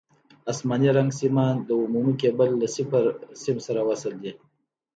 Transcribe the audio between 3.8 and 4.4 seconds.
وصل دي.